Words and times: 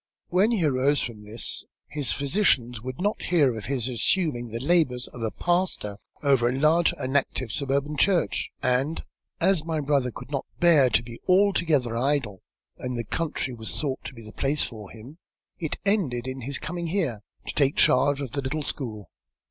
When 0.29 0.49
he 0.49 0.65
arose 0.65 1.03
from 1.03 1.21
this, 1.25 1.63
his 1.87 2.11
physicians 2.11 2.81
would 2.81 2.99
not 2.99 3.21
hear 3.21 3.55
of 3.55 3.65
his 3.65 3.87
assuming 3.87 4.47
the 4.47 4.59
labours 4.59 5.07
of 5.07 5.21
a 5.21 5.29
pastor 5.29 5.97
over 6.23 6.49
a 6.49 6.57
large 6.59 6.91
and 6.97 7.15
active 7.15 7.51
suburban 7.51 7.97
church, 7.97 8.49
and, 8.63 9.03
as 9.39 9.63
my 9.63 9.79
brother 9.79 10.09
could 10.09 10.31
not 10.31 10.47
bear 10.59 10.89
to 10.89 11.03
be 11.03 11.21
altogether 11.29 11.95
idle, 11.95 12.41
and 12.79 12.97
the 12.97 13.03
country 13.05 13.53
was 13.53 13.79
thought 13.79 14.03
to 14.05 14.15
be 14.15 14.23
the 14.25 14.33
place 14.33 14.63
for 14.63 14.89
him, 14.89 15.19
it 15.59 15.77
ended 15.85 16.25
in 16.25 16.41
his 16.41 16.57
coming 16.57 16.87
here, 16.87 17.19
to 17.45 17.53
take 17.53 17.75
charge 17.75 18.21
of 18.21 18.31
the 18.31 18.41
little 18.41 18.63
school. 18.63 19.07